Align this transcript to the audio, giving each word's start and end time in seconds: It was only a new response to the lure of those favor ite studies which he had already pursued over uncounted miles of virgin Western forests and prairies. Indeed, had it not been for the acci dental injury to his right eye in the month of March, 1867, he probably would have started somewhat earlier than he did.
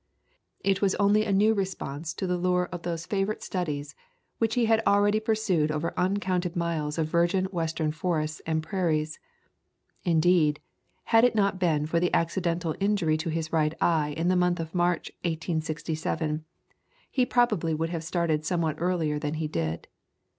It 0.61 0.81
was 0.81 0.95
only 0.95 1.25
a 1.25 1.31
new 1.31 1.53
response 1.53 2.11
to 2.15 2.25
the 2.25 2.35
lure 2.35 2.67
of 2.71 2.81
those 2.81 3.05
favor 3.05 3.33
ite 3.33 3.43
studies 3.43 3.93
which 4.39 4.55
he 4.55 4.65
had 4.65 4.81
already 4.87 5.19
pursued 5.19 5.69
over 5.69 5.93
uncounted 5.95 6.55
miles 6.55 6.97
of 6.97 7.05
virgin 7.05 7.45
Western 7.51 7.91
forests 7.91 8.41
and 8.47 8.63
prairies. 8.63 9.19
Indeed, 10.03 10.59
had 11.03 11.23
it 11.23 11.35
not 11.35 11.59
been 11.59 11.85
for 11.85 11.99
the 11.99 12.09
acci 12.15 12.41
dental 12.41 12.73
injury 12.79 13.15
to 13.17 13.29
his 13.29 13.53
right 13.53 13.75
eye 13.79 14.15
in 14.17 14.27
the 14.27 14.35
month 14.35 14.59
of 14.59 14.73
March, 14.73 15.11
1867, 15.21 16.45
he 17.11 17.23
probably 17.23 17.75
would 17.75 17.91
have 17.91 18.03
started 18.03 18.43
somewhat 18.43 18.77
earlier 18.79 19.19
than 19.19 19.35
he 19.35 19.47
did. 19.47 19.87